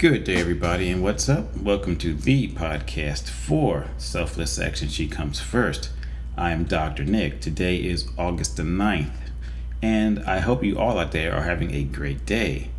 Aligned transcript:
Good 0.00 0.24
day, 0.24 0.36
everybody, 0.36 0.88
and 0.88 1.02
what's 1.02 1.28
up? 1.28 1.54
Welcome 1.58 1.96
to 1.96 2.14
the 2.14 2.48
podcast 2.52 3.28
for 3.28 3.88
Selfless 3.98 4.58
Action 4.58 4.88
She 4.88 5.06
Comes 5.06 5.40
First. 5.40 5.90
I 6.38 6.52
am 6.52 6.64
Dr. 6.64 7.04
Nick. 7.04 7.42
Today 7.42 7.76
is 7.76 8.08
August 8.16 8.56
the 8.56 8.62
9th, 8.62 9.12
and 9.82 10.20
I 10.20 10.38
hope 10.38 10.64
you 10.64 10.78
all 10.78 10.98
out 10.98 11.12
there 11.12 11.34
are 11.34 11.42
having 11.42 11.74
a 11.74 11.84
great 11.84 12.24
day. 12.24 12.70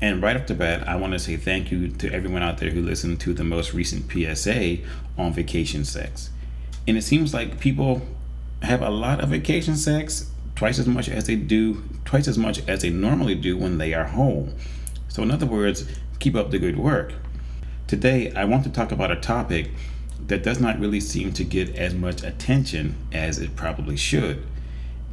And 0.00 0.20
right 0.20 0.36
off 0.36 0.48
the 0.48 0.54
bat, 0.54 0.88
I 0.88 0.96
want 0.96 1.12
to 1.12 1.20
say 1.20 1.36
thank 1.36 1.70
you 1.70 1.86
to 1.86 2.12
everyone 2.12 2.42
out 2.42 2.58
there 2.58 2.70
who 2.70 2.82
listened 2.82 3.20
to 3.20 3.32
the 3.32 3.44
most 3.44 3.72
recent 3.72 4.10
PSA 4.10 4.78
on 5.16 5.32
vacation 5.32 5.84
sex. 5.84 6.30
And 6.88 6.96
it 6.96 7.02
seems 7.02 7.32
like 7.32 7.60
people 7.60 8.02
have 8.62 8.82
a 8.82 8.90
lot 8.90 9.22
of 9.22 9.28
vacation 9.28 9.76
sex, 9.76 10.32
twice 10.56 10.80
as 10.80 10.88
much 10.88 11.08
as 11.08 11.28
they 11.28 11.36
do, 11.36 11.84
twice 12.04 12.26
as 12.26 12.36
much 12.36 12.58
as 12.66 12.82
they 12.82 12.90
normally 12.90 13.36
do 13.36 13.56
when 13.56 13.78
they 13.78 13.94
are 13.94 14.06
home. 14.06 14.52
So, 15.06 15.22
in 15.22 15.30
other 15.30 15.46
words, 15.46 15.86
keep 16.18 16.34
up 16.34 16.50
the 16.50 16.58
good 16.58 16.78
work. 16.78 17.12
Today, 17.86 18.32
I 18.32 18.44
want 18.44 18.64
to 18.64 18.70
talk 18.70 18.92
about 18.92 19.10
a 19.10 19.16
topic 19.16 19.70
that 20.26 20.42
does 20.42 20.60
not 20.60 20.80
really 20.80 21.00
seem 21.00 21.32
to 21.34 21.44
get 21.44 21.76
as 21.76 21.94
much 21.94 22.22
attention 22.22 22.96
as 23.12 23.38
it 23.38 23.54
probably 23.54 23.96
should, 23.96 24.44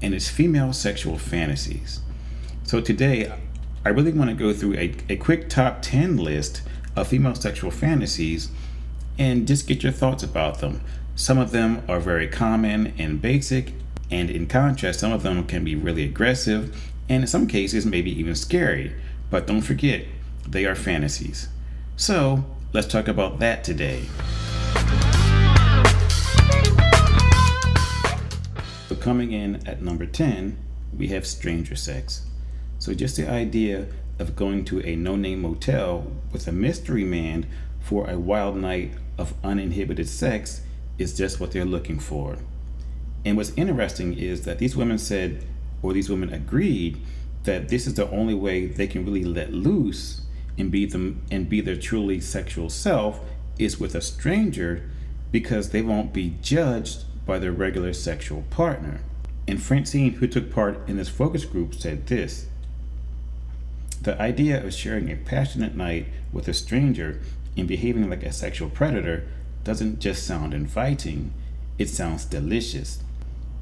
and 0.02 0.14
it's 0.14 0.30
female 0.30 0.74
sexual 0.74 1.18
fantasies. 1.18 2.02
So, 2.64 2.82
today, 2.82 3.32
I 3.86 3.90
really 3.90 4.14
want 4.14 4.30
to 4.30 4.36
go 4.36 4.54
through 4.54 4.76
a, 4.76 4.96
a 5.10 5.16
quick 5.18 5.50
top 5.50 5.82
10 5.82 6.18
list 6.18 6.62
of 6.96 7.08
female 7.08 7.36
sexual 7.36 7.72
fantasies 7.72 8.50
and 9.20 9.48
just 9.48 9.68
get 9.68 9.84
your 9.84 9.92
thoughts 9.92 10.24
about 10.24 10.60
them. 10.60 10.82
Some 11.16 11.38
of 11.38 11.52
them 11.52 11.84
are 11.88 12.00
very 12.00 12.28
common 12.28 12.94
and 12.98 13.22
basic, 13.22 13.74
and 14.10 14.30
in 14.30 14.48
contrast, 14.48 15.00
some 15.00 15.12
of 15.12 15.24
them 15.24 15.46
can 15.46 15.64
be 15.64 15.76
really 15.76 16.06
aggressive 16.06 16.76
and 17.10 17.24
in 17.24 17.28
some 17.28 17.48
cases, 17.48 17.86
maybe 17.86 18.18
even 18.18 18.36
scary. 18.36 18.94
But 19.30 19.48
don't 19.48 19.62
forget, 19.62 20.06
they 20.48 20.66
are 20.66 20.76
fantasies. 20.76 21.50
So 21.96 22.44
let's 22.74 22.88
talk 22.88 23.08
about 23.08 23.40
that 23.40 23.64
today. 23.64 24.04
So, 28.88 28.96
coming 28.96 29.32
in 29.32 29.68
at 29.68 29.82
number 29.82 30.06
10, 30.06 30.58
we 30.96 31.08
have 31.08 31.26
stranger 31.26 31.76
sex. 31.76 32.26
So, 32.80 32.94
just 32.94 33.16
the 33.16 33.30
idea 33.30 33.88
of 34.20 34.36
going 34.36 34.66
to 34.66 34.86
a 34.86 34.96
no 34.96 35.16
name 35.16 35.42
motel 35.42 36.12
with 36.32 36.48
a 36.48 36.52
mystery 36.52 37.04
man 37.04 37.48
for 37.80 38.10
a 38.10 38.20
wild 38.20 38.58
night 38.58 38.94
of 39.18 39.34
uninhibited 39.44 40.08
sex 40.08 40.62
is 40.98 41.18
just 41.18 41.40
what 41.40 41.52
they're 41.52 41.66
looking 41.66 42.00
for. 42.00 42.38
And 43.26 43.38
what's 43.38 43.54
interesting 43.56 44.18
is 44.18 44.46
that 44.46 44.60
these 44.60 44.76
women 44.76 44.98
said, 44.98 45.44
or 45.82 45.94
these 45.94 46.10
women 46.10 46.32
agreed, 46.34 47.02
that 47.44 47.70
this 47.70 47.88
is 47.88 47.96
the 47.96 48.10
only 48.10 48.34
way 48.34 48.66
they 48.66 48.88
can 48.88 49.06
really 49.06 49.24
let 49.24 49.54
loose 49.54 50.22
and 50.58 50.72
be 50.72 50.86
them 50.86 51.22
and 51.32 51.50
be 51.50 51.62
their 51.62 51.76
truly 51.76 52.20
sexual 52.20 52.70
self 52.70 53.20
is 53.58 53.80
with 53.80 53.96
a 53.96 54.02
stranger 54.02 54.90
because 55.32 55.70
they 55.70 55.82
won't 55.82 56.14
be 56.14 56.36
judged 56.42 57.06
by 57.26 57.40
their 57.40 57.52
regular 57.52 57.94
sexual 57.94 58.44
partner. 58.50 59.02
And 59.48 59.62
Francine, 59.62 60.14
who 60.14 60.28
took 60.28 60.52
part 60.52 60.88
in 60.88 60.98
this 60.98 61.10
focus 61.10 61.46
group, 61.46 61.74
said 61.74 62.08
this 62.08 62.48
The 64.02 64.20
idea 64.22 64.64
of 64.64 64.74
sharing 64.74 65.12
a 65.12 65.16
passionate 65.16 65.76
night 65.76 66.08
with 66.32 66.48
a 66.48 66.54
stranger 66.54 67.20
and 67.58 67.68
behaving 67.68 68.10
like 68.10 68.24
a 68.24 68.32
sexual 68.32 68.70
predator 68.70 69.28
doesn't 69.64 70.00
just 70.00 70.26
sound 70.26 70.54
inviting, 70.54 71.34
it 71.78 71.90
sounds 71.90 72.26
delicious. 72.26 73.02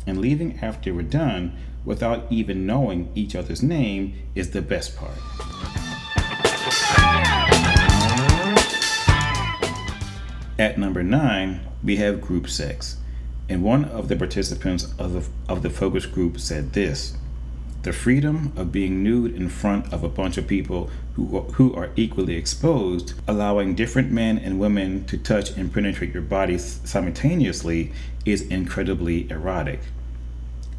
And 0.08 0.20
leaving 0.20 0.60
after 0.62 0.94
we're 0.94 1.04
done 1.04 1.56
without 1.86 2.26
even 2.32 2.66
knowing 2.66 3.12
each 3.16 3.36
other's 3.36 3.64
name 3.64 4.14
is 4.36 4.52
the 4.52 4.62
best 4.62 4.98
part. 4.98 5.18
At 10.62 10.78
number 10.78 11.02
nine, 11.02 11.62
we 11.84 11.96
have 11.96 12.22
group 12.22 12.48
sex. 12.48 12.98
And 13.50 13.64
one 13.64 13.84
of 13.84 14.10
the 14.10 14.16
participants 14.16 14.94
of 15.00 15.14
the, 15.14 15.28
of 15.52 15.64
the 15.64 15.72
focus 15.72 16.06
group 16.06 16.40
said 16.40 16.74
this 16.74 17.18
The 17.82 17.92
freedom 17.92 18.54
of 18.56 18.72
being 18.72 19.02
nude 19.02 19.36
in 19.36 19.50
front 19.50 19.92
of 19.92 20.04
a 20.04 20.08
bunch 20.08 20.38
of 20.38 20.46
people 20.46 20.92
who, 21.16 21.26
who 21.54 21.74
are 21.74 21.90
equally 21.96 22.36
exposed, 22.36 23.16
allowing 23.28 23.74
different 23.74 24.12
men 24.12 24.38
and 24.38 24.60
women 24.60 25.04
to 25.06 25.18
touch 25.18 25.50
and 25.58 25.74
penetrate 25.74 26.14
your 26.14 26.22
bodies 26.22 26.80
simultaneously, 26.84 27.92
is 28.24 28.44
incredibly 28.44 29.28
erotic. 29.32 29.80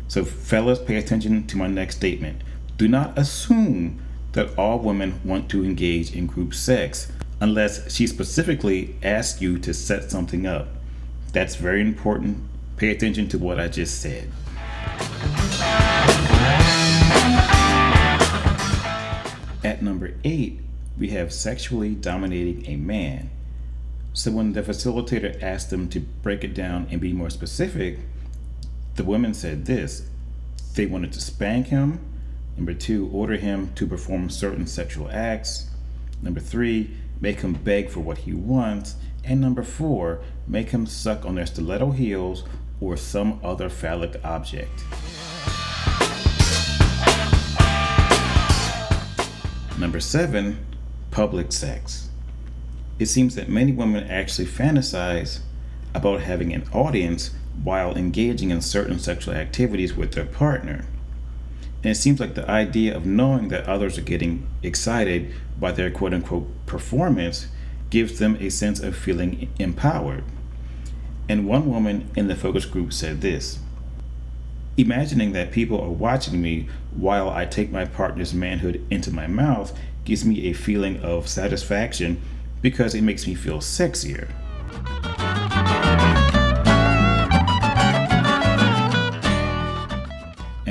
So, 0.07 0.25
fellas, 0.25 0.79
pay 0.79 0.95
attention 0.95 1.49
to 1.49 1.57
my 1.57 1.67
next 1.67 1.97
statement. 1.97 2.43
Do 2.77 2.87
not 2.87 3.19
assume 3.19 4.01
that 4.31 4.57
all 4.57 4.79
women 4.79 5.21
want 5.25 5.51
to 5.51 5.65
engage 5.65 6.15
in 6.15 6.29
group 6.29 6.55
sex 6.55 7.11
unless 7.43 7.93
she 7.93 8.07
specifically 8.07 8.95
asks 9.03 9.43
you 9.43 9.59
to 9.59 9.75
set 9.75 10.13
something 10.13 10.47
up. 10.47 10.69
That's 11.33 11.57
very 11.57 11.81
important. 11.81 12.39
Pay 12.77 12.91
attention 12.91 13.29
to 13.31 13.39
what 13.39 13.59
I 13.59 13.67
just 13.67 14.01
said. 14.01 14.31
At 19.65 19.83
number 19.83 20.15
eight, 20.23 20.61
we 20.97 21.09
have 21.09 21.33
sexually 21.33 21.97
dominating 21.97 22.65
a 22.67 22.77
man. 22.77 23.31
So 24.13 24.31
when 24.31 24.53
the 24.53 24.63
facilitator 24.63 25.43
asked 25.43 25.71
them 25.71 25.89
to 25.89 25.99
break 25.99 26.45
it 26.45 26.55
down 26.55 26.87
and 26.93 27.01
be 27.01 27.13
more 27.13 27.31
specific, 27.31 27.99
the 28.95 29.03
women 29.03 29.35
said 29.35 29.67
this 29.67 30.09
they 30.77 30.87
wanted 30.87 31.13
to 31.15 31.21
spank 31.21 31.67
him. 31.67 31.99
Number 32.57 32.73
two, 32.73 33.11
order 33.13 33.37
him 33.37 33.75
to 33.75 33.87
perform 33.87 34.31
certain 34.31 34.69
sexual 34.69 35.11
acts. 35.11 35.72
Number 36.23 36.41
three, 36.41 36.91
make 37.21 37.41
him 37.41 37.53
beg 37.53 37.91
for 37.91 38.01
what 38.01 38.19
he 38.19 38.33
wants. 38.33 38.97
And 39.25 39.41
number 39.41 39.63
four, 39.63 40.23
make 40.47 40.71
him 40.71 40.87
suck 40.87 41.27
on 41.27 41.35
their 41.35 41.47
stiletto 41.47 41.91
heels 41.91 42.45
or 42.81 42.97
some 42.97 43.41
other 43.43 43.69
phallic 43.69 44.25
object. 44.25 44.85
Number 49.79 50.01
seven, 50.01 50.65
public 51.11 51.53
sex. 51.53 52.09
It 52.99 53.07
seems 53.07 53.35
that 53.35 53.49
many 53.49 53.73
women 53.73 54.09
actually 54.09 54.47
fantasize 54.47 55.41
about 55.95 56.21
having 56.21 56.53
an 56.53 56.69
audience 56.73 57.31
while 57.63 57.97
engaging 57.97 58.51
in 58.51 58.61
certain 58.61 58.99
sexual 58.99 59.35
activities 59.35 59.95
with 59.95 60.13
their 60.13 60.25
partner. 60.25 60.87
And 61.83 61.91
it 61.91 61.97
seems 61.97 62.21
like 62.21 62.35
the 62.35 62.49
idea 62.49 62.97
of 62.97 63.05
knowing 63.05 63.49
that 63.49 63.67
others 63.67 63.99
are 63.99 64.03
getting 64.03 64.47
excited 64.63 65.33
by 65.59 65.73
their 65.73 65.91
quote 65.91 66.15
unquote 66.15 66.49
performance 66.67 67.49
gives 67.91 68.19
them 68.19 68.37
a 68.41 68.51
sense 68.51 68.81
of 68.81 68.97
feeling 68.97 69.51
empowered. 69.59 70.25
And 71.29 71.47
one 71.47 71.69
woman 71.69 72.11
in 72.17 72.29
the 72.29 72.37
focus 72.37 72.65
group 72.65 72.93
said 72.93 73.21
this 73.21 73.59
Imagining 74.77 75.33
that 75.33 75.53
people 75.53 75.81
are 75.81 75.91
watching 75.91 76.41
me 76.41 76.69
while 76.95 77.29
I 77.29 77.45
take 77.45 77.71
my 77.71 77.85
partner's 77.85 78.33
manhood 78.33 78.85
into 78.91 79.11
my 79.11 79.27
mouth 79.27 79.79
gives 80.05 80.25
me 80.25 80.49
a 80.49 80.53
feeling 80.53 81.01
of 81.01 81.29
satisfaction 81.29 82.21
because 82.63 82.95
it 82.95 83.03
makes 83.03 83.27
me 83.27 83.35
feel 83.35 83.59
sexier. 83.59 84.31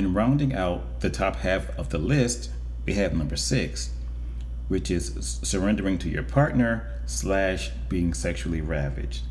And 0.02 0.16
rounding 0.16 0.52
out 0.52 1.02
the 1.02 1.12
top 1.12 1.36
half 1.36 1.78
of 1.78 1.90
the 1.90 2.00
list, 2.00 2.50
we 2.88 2.96
have 2.96 3.16
number 3.16 3.36
six, 3.36 3.92
which 4.68 4.90
is 4.90 5.40
surrendering 5.44 6.00
to 6.00 6.10
your 6.10 6.24
partner 6.24 6.90
slash 7.06 7.70
being 7.88 8.16
sexually 8.16 8.62
ravaged. 8.62 9.22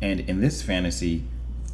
And 0.00 0.20
in 0.20 0.40
this 0.40 0.62
fantasy, 0.62 1.24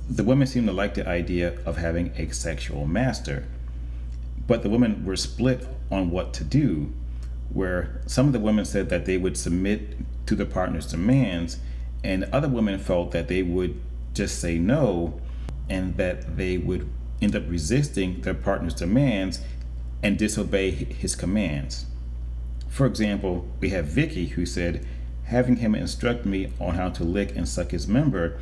the 0.09 0.25
women 0.25 0.47
seem 0.47 0.65
to 0.65 0.73
like 0.73 0.95
the 0.95 1.07
idea 1.07 1.59
of 1.67 1.77
having 1.77 2.15
a 2.17 2.33
sexual 2.33 2.87
master. 2.87 3.45
But 4.47 4.63
the 4.63 4.71
women 4.71 5.05
were 5.05 5.17
split 5.17 5.69
on 5.91 6.11
what 6.11 6.33
to 6.33 6.43
do, 6.43 6.95
where 7.51 8.01
some 8.07 8.27
of 8.27 8.33
the 8.33 8.41
women 8.41 8.65
said 8.65 8.89
that 8.89 9.05
they 9.05 9.19
would 9.19 9.37
submit 9.37 9.99
to 10.25 10.35
the 10.35 10.47
partner's 10.47 10.87
demands, 10.87 11.59
and 12.03 12.25
other 12.33 12.49
women 12.49 12.79
felt 12.79 13.11
that 13.11 13.29
they 13.29 13.43
would 13.43 13.79
just 14.15 14.39
say 14.39 14.59
no 14.59 15.21
and 15.69 15.99
that 15.99 16.39
they 16.39 16.57
would 16.57 16.89
end 17.21 17.37
up 17.37 17.49
resisting 17.49 18.21
their 18.23 18.35
partner's 18.35 18.75
demands 18.75 19.41
and 20.03 20.19
disobey 20.19 20.71
his 20.71 21.15
commands. 21.15 21.87
For 22.69 22.87
example, 22.87 23.47
we 23.61 23.71
have 23.71 23.87
Vicky 23.87 24.27
who 24.29 24.47
said, 24.47 24.87
having 25.25 25.57
him 25.57 25.75
instruct 25.75 26.25
me 26.25 26.53
on 26.59 26.75
how 26.75 26.89
to 26.91 27.05
lick 27.05 27.37
and 27.37 27.49
suck 27.49 27.71
his 27.71 27.87
member 27.87 28.39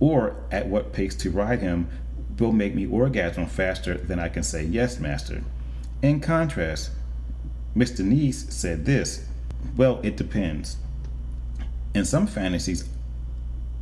or 0.00 0.36
at 0.50 0.66
what 0.66 0.92
pace 0.92 1.14
to 1.16 1.30
ride 1.30 1.60
him 1.60 1.88
will 2.38 2.52
make 2.52 2.74
me 2.74 2.86
orgasm 2.86 3.46
faster 3.46 3.94
than 3.94 4.18
I 4.18 4.28
can 4.28 4.42
say 4.42 4.62
yes, 4.62 5.00
master. 5.00 5.42
In 6.02 6.20
contrast, 6.20 6.90
Miss 7.74 7.90
Denise 7.90 8.46
said 8.54 8.84
this 8.84 9.26
Well, 9.76 10.00
it 10.02 10.16
depends. 10.16 10.76
In 11.94 12.04
some 12.04 12.26
fantasies, 12.26 12.88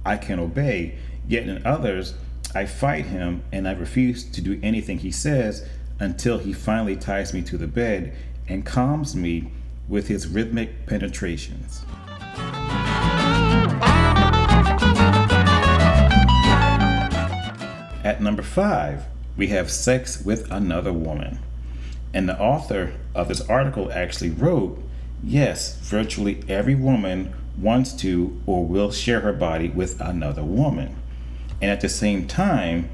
I 0.05 0.17
can 0.17 0.39
obey, 0.39 0.97
yet 1.29 1.49
in 1.49 1.67
others, 1.67 2.15
I 2.55 2.67
fight 2.67 3.07
him 3.07 3.43
and 3.53 3.69
I 3.69 3.73
refuse 3.73 4.25
to 4.25 4.41
do 4.41 4.59
anything 4.63 4.99
he 4.99 5.11
says 5.11 5.67
until 5.99 6.39
he 6.39 6.53
finally 6.53 6.97
ties 6.97 7.33
me 7.33 7.43
to 7.43 7.59
the 7.59 7.67
bed 7.67 8.15
and 8.49 8.65
calms 8.65 9.17
me 9.17 9.51
with 9.89 10.09
his 10.09 10.27
rhythmic 10.27 10.87
penetrations. 10.87 11.85
At 18.05 18.19
number 18.21 18.43
five, 18.43 19.05
we 19.37 19.49
have 19.49 19.71
sex 19.71 20.25
with 20.25 20.51
another 20.51 20.93
woman. 20.93 21.39
And 22.15 22.29
the 22.29 22.41
author 22.41 22.95
of 23.15 23.29
this 23.29 23.41
article 23.43 23.93
actually 23.93 24.31
wrote 24.31 24.83
yes, 25.23 25.77
virtually 25.81 26.43
every 26.49 26.75
woman 26.75 27.35
wants 27.59 27.93
to 27.95 28.41
or 28.47 28.65
will 28.65 28.91
share 28.91 29.21
her 29.21 29.33
body 29.33 29.69
with 29.69 30.01
another 30.01 30.45
woman. 30.45 30.97
And 31.61 31.71
at 31.71 31.81
the 31.81 31.89
same 31.89 32.27
time, 32.27 32.91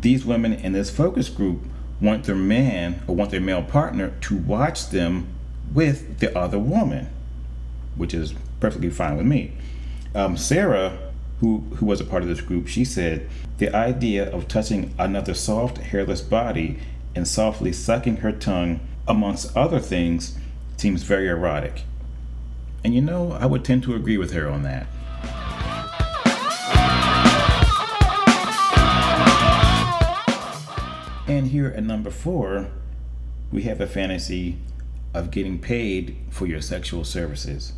these 0.00 0.24
women 0.24 0.52
in 0.52 0.72
this 0.72 0.90
focus 0.90 1.28
group 1.28 1.62
want 2.00 2.24
their 2.24 2.34
man 2.34 3.02
or 3.06 3.14
want 3.14 3.30
their 3.30 3.40
male 3.40 3.62
partner 3.62 4.12
to 4.22 4.36
watch 4.36 4.90
them 4.90 5.28
with 5.72 6.18
the 6.18 6.36
other 6.36 6.58
woman, 6.58 7.08
which 7.96 8.14
is 8.14 8.34
perfectly 8.60 8.90
fine 8.90 9.16
with 9.16 9.26
me. 9.26 9.52
Um, 10.14 10.36
Sarah, 10.36 10.98
who, 11.40 11.60
who 11.76 11.86
was 11.86 12.00
a 12.00 12.04
part 12.04 12.22
of 12.22 12.28
this 12.28 12.40
group, 12.40 12.68
she 12.68 12.84
said, 12.84 13.28
The 13.58 13.74
idea 13.74 14.30
of 14.30 14.48
touching 14.48 14.94
another 14.98 15.34
soft, 15.34 15.78
hairless 15.78 16.22
body 16.22 16.78
and 17.14 17.26
softly 17.26 17.72
sucking 17.72 18.18
her 18.18 18.32
tongue, 18.32 18.80
amongst 19.08 19.56
other 19.56 19.78
things, 19.78 20.36
seems 20.76 21.02
very 21.02 21.28
erotic. 21.28 21.84
And 22.84 22.94
you 22.94 23.00
know, 23.00 23.32
I 23.32 23.46
would 23.46 23.64
tend 23.64 23.82
to 23.84 23.94
agree 23.94 24.18
with 24.18 24.32
her 24.32 24.48
on 24.48 24.62
that. 24.62 24.86
And 31.28 31.48
here 31.48 31.66
at 31.66 31.82
number 31.82 32.10
four, 32.10 32.68
we 33.50 33.62
have 33.62 33.80
a 33.80 33.86
fantasy 33.88 34.58
of 35.12 35.32
getting 35.32 35.58
paid 35.58 36.16
for 36.30 36.46
your 36.46 36.60
sexual 36.60 37.02
services. 37.02 37.72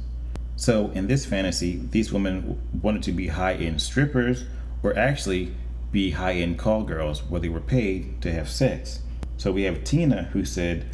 So, 0.56 0.90
in 0.90 1.06
this 1.06 1.24
fantasy, 1.24 1.80
these 1.90 2.12
women 2.12 2.60
wanted 2.82 3.02
to 3.04 3.12
be 3.12 3.28
high 3.28 3.54
end 3.54 3.80
strippers 3.80 4.44
or 4.82 4.98
actually 4.98 5.54
be 5.90 6.10
high 6.10 6.34
end 6.34 6.58
call 6.58 6.82
girls 6.82 7.22
where 7.22 7.40
they 7.40 7.48
were 7.48 7.60
paid 7.60 8.20
to 8.20 8.32
have 8.32 8.50
sex. 8.50 9.00
So, 9.38 9.50
we 9.50 9.62
have 9.62 9.82
Tina 9.82 10.24
who 10.32 10.44
said, 10.44 10.84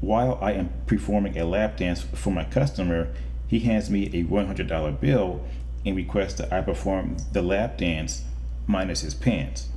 While 0.00 0.36
I 0.42 0.52
am 0.52 0.72
performing 0.86 1.38
a 1.38 1.44
lap 1.44 1.76
dance 1.76 2.02
for 2.02 2.30
my 2.32 2.44
customer, 2.44 3.14
he 3.46 3.60
hands 3.60 3.88
me 3.88 4.06
a 4.06 4.24
$100 4.24 5.00
bill 5.00 5.44
and 5.86 5.94
requests 5.94 6.34
that 6.34 6.52
I 6.52 6.60
perform 6.62 7.18
the 7.32 7.42
lap 7.42 7.78
dance 7.78 8.24
minus 8.66 9.02
his 9.02 9.14
pants. 9.14 9.68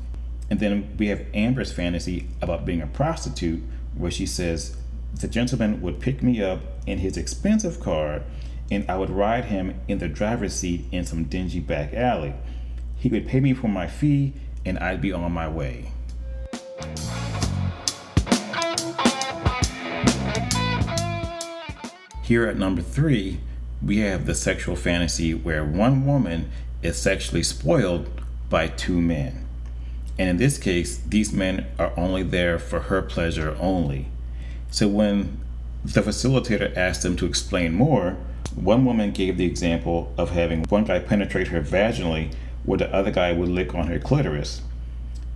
And 0.50 0.60
then 0.60 0.95
we 0.98 1.07
have 1.07 1.25
Amber's 1.34 1.72
fantasy 1.72 2.28
about 2.42 2.66
being 2.66 2.81
a 2.81 2.88
prostitute, 2.88 3.63
where 3.95 4.12
she 4.12 4.25
says, 4.25 4.78
The 5.19 5.28
gentleman 5.28 5.81
would 5.81 6.00
pick 6.00 6.22
me 6.22 6.42
up 6.42 6.62
in 6.86 7.00
his 7.00 7.18
expensive 7.18 7.80
car 7.80 8.24
and 8.72 8.90
I 8.90 8.98
would 8.98 9.10
ride 9.10 9.45
him 9.45 9.80
in 9.88 10.00
the 10.00 10.07
driver's 10.07 10.54
seat 10.54 10.86
in 10.92 11.06
some 11.06 11.25
dingy 11.25 11.60
back 11.60 11.94
alley. 11.94 12.34
He 12.98 13.10
would 13.10 13.28
pay 13.28 13.40
me 13.40 13.54
for 13.54 13.68
my 13.68 13.88
fee 13.88 14.34
and 14.66 14.80
I'd 14.80 15.01
be 15.01 15.12
on 15.12 15.31
my 15.31 15.48
way. 15.48 15.92
Here 22.24 22.48
at 22.48 22.57
number 22.57 22.81
three, 22.81 23.42
we 23.86 23.98
have 23.98 24.25
the 24.25 24.34
sexual 24.34 24.78
fantasy 24.78 25.34
where 25.34 25.66
one 25.66 26.06
woman 26.06 26.50
is 26.81 26.98
sexually 26.98 27.44
spoiled 27.44 28.10
by 28.50 28.68
two 28.68 29.01
men. 29.01 29.46
And 30.18 30.30
in 30.30 30.38
this 30.38 30.57
case, 30.57 30.98
these 30.98 31.33
men 31.33 31.68
are 31.80 31.92
only 31.98 32.24
there 32.24 32.60
for 32.60 32.81
her 32.81 33.01
pleasure 33.01 33.57
only. 33.60 34.07
So 34.69 34.88
when 34.88 35.39
the 35.83 36.01
facilitator 36.01 36.75
asked 36.77 37.04
them 37.04 37.15
to 37.18 37.25
explain 37.25 37.74
more, 37.74 38.18
one 38.56 38.86
woman 38.86 39.12
gave 39.12 39.38
the 39.38 39.45
example 39.45 40.13
of 40.18 40.31
having 40.31 40.63
one 40.65 40.86
guy 40.86 41.00
penetrate 41.00 41.48
her 41.48 41.62
vaginally 41.62 42.33
where 42.63 42.77
the 42.77 42.94
other 42.94 43.12
guy 43.12 43.33
would 43.33 43.50
lick 43.50 43.74
on 43.75 43.88
her 43.88 44.00
clitoris. 44.00 44.62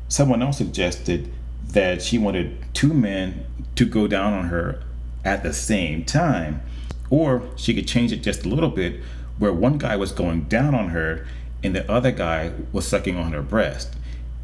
Someone 0.08 0.42
else 0.42 0.58
suggested 0.58 1.32
that 1.70 2.02
she 2.02 2.18
wanted 2.18 2.58
two 2.74 2.94
men 2.94 3.46
to 3.76 3.86
go 3.86 4.08
down 4.08 4.34
on 4.34 4.46
her 4.46 4.82
at 5.26 5.44
the 5.44 5.54
same 5.54 6.06
time, 6.06 6.62
or 7.10 7.44
she 7.58 7.74
could 7.74 7.88
change 7.88 8.14
it 8.14 8.24
just 8.24 8.46
a 8.46 8.50
little 8.50 8.70
bit 8.70 9.02
where 9.38 9.52
one 9.52 9.78
guy 9.78 9.96
was 9.96 10.12
going 10.12 10.44
down 10.44 10.74
on 10.74 10.90
her 10.90 11.28
and 11.64 11.76
the 11.76 11.90
other 11.92 12.12
guy 12.12 12.54
was 12.72 12.88
sucking 12.88 13.18
on 13.18 13.34
her 13.34 13.42
breast. 13.42 13.97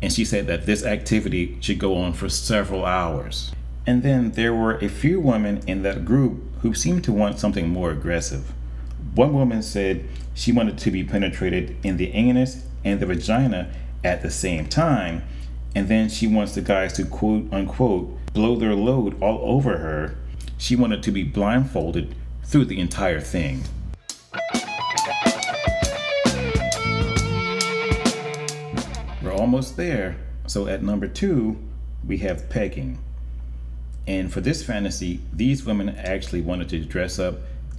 And 0.03 0.11
she 0.11 0.25
said 0.25 0.47
that 0.47 0.65
this 0.65 0.83
activity 0.83 1.57
should 1.61 1.79
go 1.79 1.95
on 1.95 2.11
for 2.11 2.27
several 2.27 2.83
hours. 2.83 3.53
And 3.88 4.03
then 4.03 4.31
there 4.31 4.53
were 4.53 4.75
a 4.79 4.89
few 4.89 5.21
women 5.21 5.63
in 5.65 5.81
that 5.83 6.03
group 6.03 6.44
who 6.59 6.73
seemed 6.73 7.05
to 7.05 7.13
want 7.13 7.39
something 7.39 7.69
more 7.69 7.89
aggressive. 7.91 8.51
One 9.15 9.33
woman 9.33 9.63
said 9.63 10.05
she 10.33 10.51
wanted 10.51 10.77
to 10.79 10.91
be 10.91 11.05
penetrated 11.05 11.77
in 11.83 11.95
the 11.95 12.11
anus 12.11 12.65
and 12.83 13.00
the 13.00 13.05
vagina 13.05 13.73
at 14.03 14.21
the 14.21 14.29
same 14.29 14.67
time, 14.67 15.23
and 15.73 15.88
then 15.88 16.09
she 16.09 16.27
wants 16.27 16.53
the 16.53 16.61
guys 16.61 16.91
to 16.94 17.06
quote 17.06 17.47
unquote 17.53 18.09
blow 18.33 18.57
their 18.57 18.75
load 18.75 19.15
all 19.21 19.39
over 19.41 19.77
her. 19.77 20.17
She 20.57 20.75
wanted 20.75 21.01
to 21.03 21.11
be 21.11 21.23
blindfolded 21.23 22.13
through 22.44 22.65
the 22.65 22.81
entire 22.81 23.21
thing. 23.21 23.63
Almost 29.53 29.77
there. 29.77 30.15
So 30.47 30.65
at 30.65 30.81
number 30.81 31.07
two, 31.07 31.59
we 32.03 32.17
have 32.17 32.50
pegging. 32.50 32.97
And 34.07 34.33
for 34.33 34.41
this 34.41 34.65
fantasy, 34.65 35.19
these 35.31 35.63
women 35.63 35.89
actually 35.89 36.41
wanted 36.41 36.69
to 36.69 36.79
dress 36.83 37.19
up 37.19 37.35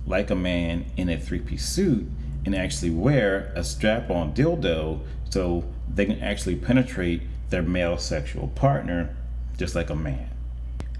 like 0.06 0.30
a 0.30 0.36
man 0.36 0.86
in 0.96 1.08
a 1.08 1.18
three 1.18 1.40
piece 1.40 1.66
suit 1.68 2.06
and 2.46 2.54
actually 2.54 2.92
wear 2.92 3.52
a 3.56 3.64
strap 3.64 4.08
on 4.08 4.32
dildo 4.32 5.00
so 5.28 5.64
they 5.92 6.06
can 6.06 6.22
actually 6.22 6.54
penetrate 6.54 7.22
their 7.50 7.62
male 7.62 7.98
sexual 7.98 8.46
partner 8.46 9.16
just 9.58 9.74
like 9.74 9.90
a 9.90 9.96
man. 9.96 10.30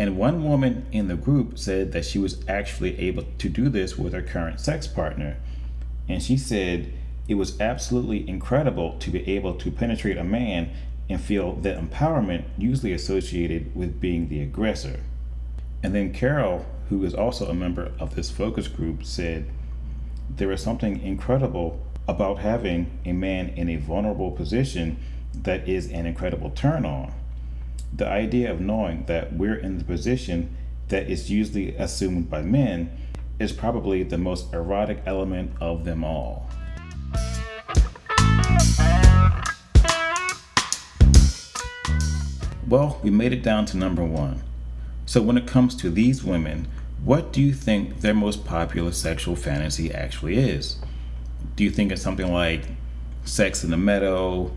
And 0.00 0.18
one 0.18 0.42
woman 0.42 0.86
in 0.90 1.06
the 1.06 1.14
group 1.14 1.56
said 1.56 1.92
that 1.92 2.04
she 2.04 2.18
was 2.18 2.44
actually 2.48 2.98
able 2.98 3.22
to 3.38 3.48
do 3.48 3.68
this 3.68 3.96
with 3.96 4.12
her 4.12 4.22
current 4.22 4.58
sex 4.58 4.88
partner. 4.88 5.36
And 6.08 6.20
she 6.20 6.36
said 6.36 6.92
it 7.26 7.34
was 7.34 7.60
absolutely 7.60 8.28
incredible 8.28 8.98
to 8.98 9.10
be 9.10 9.28
able 9.30 9.54
to 9.54 9.70
penetrate 9.70 10.18
a 10.18 10.24
man 10.24 10.70
and 11.08 11.20
feel 11.20 11.54
the 11.54 11.70
empowerment 11.70 12.44
usually 12.58 12.92
associated 12.92 13.74
with 13.74 14.00
being 14.00 14.28
the 14.28 14.42
aggressor. 14.42 15.00
And 15.82 15.94
then 15.94 16.12
Carol, 16.12 16.66
who 16.88 17.04
is 17.04 17.14
also 17.14 17.46
a 17.46 17.54
member 17.54 17.92
of 17.98 18.14
this 18.14 18.30
focus 18.30 18.68
group, 18.68 19.04
said, 19.04 19.50
There 20.28 20.52
is 20.52 20.62
something 20.62 21.00
incredible 21.00 21.80
about 22.06 22.38
having 22.38 22.98
a 23.04 23.12
man 23.12 23.48
in 23.50 23.68
a 23.68 23.76
vulnerable 23.76 24.30
position 24.30 24.98
that 25.34 25.68
is 25.68 25.90
an 25.90 26.06
incredible 26.06 26.50
turn 26.50 26.84
on. 26.84 27.12
The 27.92 28.06
idea 28.06 28.50
of 28.50 28.60
knowing 28.60 29.04
that 29.06 29.34
we're 29.34 29.56
in 29.56 29.78
the 29.78 29.84
position 29.84 30.56
that 30.88 31.08
is 31.08 31.30
usually 31.30 31.74
assumed 31.76 32.28
by 32.28 32.42
men 32.42 32.96
is 33.38 33.52
probably 33.52 34.02
the 34.02 34.18
most 34.18 34.52
erotic 34.52 35.02
element 35.06 35.52
of 35.60 35.84
them 35.84 36.04
all. 36.04 36.48
Well, 42.66 42.98
we 43.02 43.10
made 43.10 43.32
it 43.32 43.42
down 43.42 43.66
to 43.66 43.76
number 43.76 44.02
one. 44.04 44.42
So, 45.06 45.22
when 45.22 45.36
it 45.36 45.46
comes 45.46 45.76
to 45.76 45.90
these 45.90 46.24
women, 46.24 46.66
what 47.04 47.32
do 47.32 47.40
you 47.42 47.52
think 47.52 48.00
their 48.00 48.14
most 48.14 48.44
popular 48.44 48.90
sexual 48.90 49.36
fantasy 49.36 49.92
actually 49.92 50.38
is? 50.38 50.78
Do 51.54 51.62
you 51.62 51.70
think 51.70 51.92
it's 51.92 52.02
something 52.02 52.32
like 52.32 52.64
sex 53.24 53.62
in 53.62 53.70
the 53.70 53.76
meadow, 53.76 54.50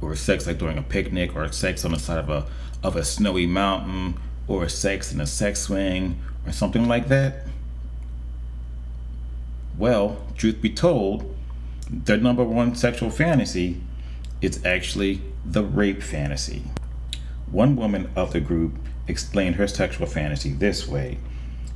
or 0.00 0.14
sex 0.14 0.46
like 0.46 0.58
during 0.58 0.78
a 0.78 0.82
picnic, 0.82 1.34
or 1.34 1.50
sex 1.50 1.84
on 1.84 1.92
the 1.92 1.98
side 1.98 2.18
of 2.18 2.28
a 2.28 2.46
of 2.82 2.94
a 2.94 3.04
snowy 3.04 3.46
mountain, 3.46 4.20
or 4.46 4.68
sex 4.68 5.12
in 5.12 5.20
a 5.20 5.26
sex 5.26 5.62
swing, 5.62 6.20
or 6.46 6.52
something 6.52 6.86
like 6.86 7.08
that? 7.08 7.46
Well, 9.76 10.18
truth 10.36 10.60
be 10.60 10.70
told, 10.70 11.34
their 11.90 12.18
number 12.18 12.44
one 12.44 12.74
sexual 12.74 13.10
fantasy 13.10 13.80
is 14.40 14.64
actually 14.64 15.22
the 15.44 15.64
rape 15.64 16.02
fantasy. 16.02 16.62
One 17.50 17.76
woman 17.76 18.10
of 18.14 18.32
the 18.32 18.40
group 18.40 18.78
explained 19.06 19.56
her 19.56 19.66
sexual 19.66 20.06
fantasy 20.06 20.52
this 20.52 20.86
way 20.86 21.18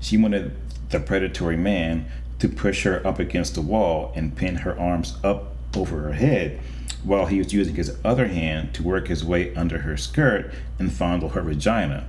She 0.01 0.19
wanted 0.19 0.55
the 0.91 1.01
predatory 1.01 1.57
man 1.57 2.07
to 2.41 2.49
push 2.49 2.85
her 2.85 3.07
up 3.07 3.19
against 3.19 3.55
the 3.55 3.63
wall 3.63 4.13
and 4.15 4.37
pin 4.37 4.57
her 4.57 4.79
arms 4.79 5.17
up 5.25 5.55
over 5.75 6.01
her 6.01 6.13
head 6.13 6.61
while 7.03 7.27
he 7.27 7.39
was 7.39 7.55
using 7.55 7.75
his 7.75 7.97
other 8.05 8.29
hand 8.29 8.75
to 8.75 8.83
work 8.83 9.09
his 9.09 9.25
way 9.25 9.55
under 9.55 9.79
her 9.79 9.97
skirt 9.97 10.53
and 10.79 10.93
fondle 10.93 11.31
her 11.31 11.43
vagina. 11.43 12.07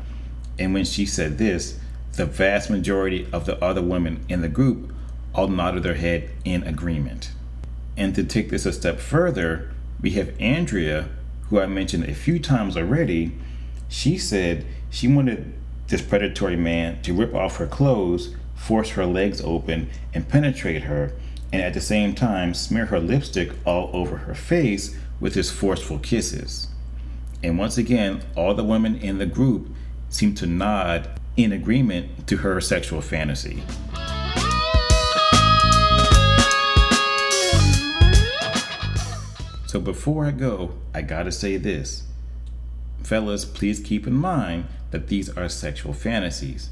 And 0.59 0.73
when 0.73 0.85
she 0.85 1.05
said 1.05 1.37
this, 1.37 1.79
the 2.13 2.25
vast 2.25 2.69
majority 2.69 3.27
of 3.31 3.45
the 3.45 3.63
other 3.63 3.81
women 3.81 4.25
in 4.27 4.41
the 4.41 4.49
group 4.49 4.93
all 5.33 5.47
nodded 5.47 5.83
their 5.83 5.95
head 5.95 6.29
in 6.45 6.63
agreement. 6.63 7.31
And 7.95 8.15
to 8.15 8.23
take 8.23 8.49
this 8.49 8.65
a 8.65 8.73
step 8.73 8.99
further, 8.99 9.71
we 10.01 10.11
have 10.11 10.39
Andrea, 10.39 11.09
who 11.49 11.59
I 11.59 11.67
mentioned 11.67 12.05
a 12.05 12.13
few 12.13 12.39
times 12.39 12.75
already, 12.75 13.33
she 13.87 14.17
said 14.17 14.65
she 14.89 15.07
wanted 15.07 15.53
this 15.87 16.01
predatory 16.01 16.55
man 16.55 17.01
to 17.03 17.13
rip 17.13 17.33
off 17.35 17.57
her 17.57 17.67
clothes 17.67 18.35
force 18.63 18.91
her 18.91 19.05
legs 19.05 19.41
open 19.41 19.89
and 20.13 20.29
penetrate 20.29 20.83
her, 20.83 21.13
and 21.51 21.61
at 21.61 21.73
the 21.73 21.81
same 21.81 22.15
time 22.15 22.53
smear 22.53 22.85
her 22.85 22.99
lipstick 22.99 23.51
all 23.65 23.89
over 23.93 24.17
her 24.17 24.33
face 24.33 24.95
with 25.19 25.35
his 25.35 25.51
forceful 25.51 25.99
kisses. 25.99 26.67
And 27.43 27.57
once 27.57 27.77
again, 27.77 28.23
all 28.37 28.53
the 28.53 28.63
women 28.63 28.95
in 28.95 29.17
the 29.17 29.25
group 29.25 29.69
seem 30.09 30.33
to 30.35 30.47
nod 30.47 31.09
in 31.35 31.51
agreement 31.51 32.25
to 32.27 32.37
her 32.37 32.61
sexual 32.61 33.01
fantasy. 33.01 33.63
So 39.73 39.79
before 39.79 40.27
I 40.27 40.29
go, 40.29 40.73
I 40.93 41.01
gotta 41.01 41.31
say 41.31 41.57
this. 41.57 42.03
Fellas, 43.01 43.43
please 43.43 43.79
keep 43.79 44.05
in 44.05 44.13
mind 44.13 44.65
that 44.91 45.07
these 45.07 45.35
are 45.35 45.49
sexual 45.49 45.93
fantasies. 45.93 46.69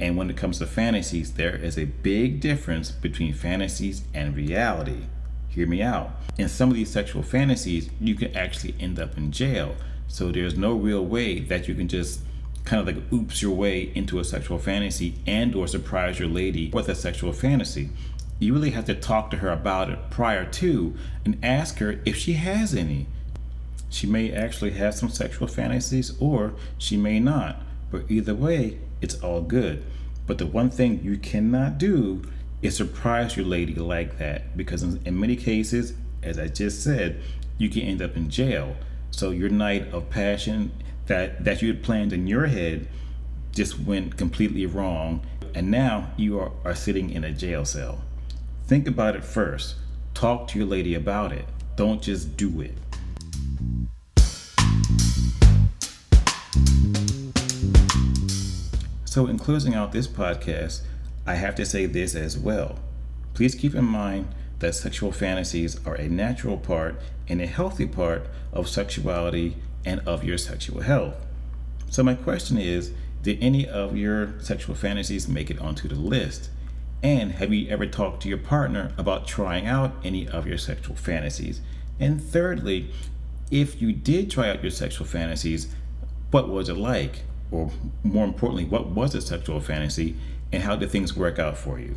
And 0.00 0.16
when 0.16 0.30
it 0.30 0.38
comes 0.38 0.58
to 0.60 0.66
fantasies, 0.66 1.34
there 1.34 1.54
is 1.54 1.76
a 1.76 1.84
big 1.84 2.40
difference 2.40 2.90
between 2.90 3.34
fantasies 3.34 4.00
and 4.14 4.34
reality. 4.34 5.08
Hear 5.50 5.66
me 5.66 5.82
out. 5.82 6.12
In 6.38 6.48
some 6.48 6.70
of 6.70 6.76
these 6.76 6.90
sexual 6.90 7.22
fantasies, 7.22 7.90
you 8.00 8.14
can 8.14 8.34
actually 8.34 8.74
end 8.80 8.98
up 8.98 9.18
in 9.18 9.30
jail. 9.30 9.74
So 10.06 10.32
there's 10.32 10.56
no 10.56 10.72
real 10.72 11.04
way 11.04 11.40
that 11.40 11.68
you 11.68 11.74
can 11.74 11.86
just 11.86 12.20
kind 12.64 12.80
of 12.80 12.96
like 12.96 13.12
oops 13.12 13.42
your 13.42 13.54
way 13.54 13.92
into 13.94 14.20
a 14.20 14.24
sexual 14.24 14.58
fantasy 14.58 15.16
and 15.26 15.54
or 15.54 15.68
surprise 15.68 16.18
your 16.18 16.28
lady 16.28 16.70
with 16.70 16.88
a 16.88 16.94
sexual 16.94 17.34
fantasy. 17.34 17.90
You 18.38 18.54
really 18.54 18.70
have 18.70 18.84
to 18.84 18.94
talk 18.94 19.30
to 19.30 19.38
her 19.38 19.50
about 19.50 19.90
it 19.90 20.10
prior 20.10 20.44
to 20.44 20.94
and 21.24 21.38
ask 21.42 21.78
her 21.78 22.00
if 22.04 22.16
she 22.16 22.34
has 22.34 22.74
any. 22.74 23.06
She 23.90 24.06
may 24.06 24.32
actually 24.32 24.72
have 24.72 24.94
some 24.94 25.08
sexual 25.08 25.48
fantasies 25.48 26.14
or 26.20 26.54
she 26.76 26.96
may 26.96 27.18
not. 27.18 27.62
But 27.90 28.04
either 28.08 28.34
way, 28.34 28.78
it's 29.00 29.16
all 29.20 29.40
good. 29.40 29.84
But 30.26 30.38
the 30.38 30.46
one 30.46 30.70
thing 30.70 31.02
you 31.02 31.16
cannot 31.16 31.78
do 31.78 32.22
is 32.60 32.76
surprise 32.76 33.36
your 33.36 33.46
lady 33.46 33.74
like 33.74 34.18
that 34.18 34.56
because 34.56 34.82
in, 34.82 35.18
many 35.18 35.36
cases, 35.36 35.94
as 36.22 36.38
I 36.38 36.48
just 36.48 36.82
said, 36.82 37.20
you 37.56 37.68
can 37.68 37.82
end 37.82 38.02
up 38.02 38.16
in 38.16 38.30
jail. 38.30 38.76
So 39.10 39.30
your 39.30 39.48
night 39.48 39.92
of 39.92 40.10
passion 40.10 40.72
that 41.06 41.44
that 41.44 41.62
you 41.62 41.68
had 41.68 41.82
planned 41.82 42.12
in 42.12 42.26
your 42.26 42.46
head 42.46 42.86
just 43.52 43.80
went 43.80 44.16
completely 44.16 44.66
wrong 44.66 45.22
and 45.54 45.70
now 45.70 46.12
you 46.16 46.38
are, 46.38 46.52
are 46.64 46.74
sitting 46.74 47.10
in 47.10 47.24
a 47.24 47.32
jail 47.32 47.64
cell. 47.64 48.02
Think 48.68 48.86
about 48.86 49.16
it 49.16 49.24
first. 49.24 49.76
Talk 50.12 50.46
to 50.48 50.58
your 50.58 50.68
lady 50.68 50.94
about 50.94 51.32
it. 51.32 51.46
Don't 51.76 52.02
just 52.02 52.36
do 52.36 52.60
it. 52.60 52.74
So, 59.06 59.26
in 59.26 59.38
closing 59.38 59.74
out 59.74 59.92
this 59.92 60.06
podcast, 60.06 60.82
I 61.26 61.36
have 61.36 61.54
to 61.54 61.64
say 61.64 61.86
this 61.86 62.14
as 62.14 62.36
well. 62.36 62.78
Please 63.32 63.54
keep 63.54 63.74
in 63.74 63.86
mind 63.86 64.34
that 64.58 64.74
sexual 64.74 65.12
fantasies 65.12 65.80
are 65.86 65.94
a 65.94 66.06
natural 66.06 66.58
part 66.58 67.00
and 67.26 67.40
a 67.40 67.46
healthy 67.46 67.86
part 67.86 68.26
of 68.52 68.68
sexuality 68.68 69.56
and 69.86 70.06
of 70.06 70.24
your 70.24 70.36
sexual 70.36 70.82
health. 70.82 71.14
So, 71.88 72.02
my 72.02 72.16
question 72.16 72.58
is 72.58 72.92
Did 73.22 73.38
any 73.40 73.66
of 73.66 73.96
your 73.96 74.38
sexual 74.40 74.74
fantasies 74.74 75.26
make 75.26 75.50
it 75.50 75.58
onto 75.58 75.88
the 75.88 75.94
list? 75.94 76.50
And 77.02 77.32
have 77.32 77.52
you 77.52 77.68
ever 77.68 77.86
talked 77.86 78.22
to 78.22 78.28
your 78.28 78.38
partner 78.38 78.92
about 78.98 79.26
trying 79.26 79.66
out 79.66 79.92
any 80.02 80.28
of 80.28 80.46
your 80.46 80.58
sexual 80.58 80.96
fantasies? 80.96 81.60
And 82.00 82.22
thirdly, 82.22 82.90
if 83.50 83.80
you 83.80 83.92
did 83.92 84.30
try 84.30 84.50
out 84.50 84.62
your 84.62 84.70
sexual 84.70 85.06
fantasies, 85.06 85.74
what 86.30 86.48
was 86.48 86.68
it 86.68 86.76
like? 86.76 87.24
or 87.50 87.70
more 88.02 88.24
importantly, 88.24 88.64
what 88.64 88.88
was 88.88 89.14
a 89.14 89.20
sexual 89.20 89.60
fantasy 89.60 90.16
and 90.52 90.62
how 90.62 90.76
did 90.76 90.90
things 90.90 91.16
work 91.16 91.38
out 91.38 91.56
for 91.56 91.78
you? 91.78 91.96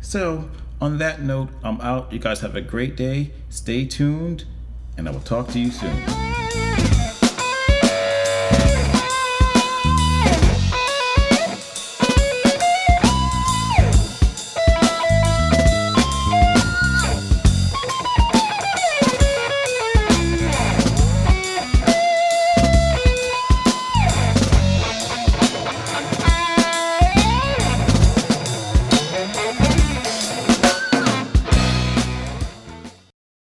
So, 0.00 0.50
on 0.80 0.98
that 0.98 1.22
note, 1.22 1.48
I'm 1.62 1.80
out. 1.80 2.12
You 2.12 2.18
guys 2.18 2.40
have 2.40 2.56
a 2.56 2.60
great 2.60 2.96
day. 2.96 3.30
Stay 3.48 3.86
tuned, 3.86 4.44
and 4.96 5.08
I 5.08 5.12
will 5.12 5.20
talk 5.20 5.48
to 5.48 5.58
you 5.58 5.70
soon. 5.70 6.33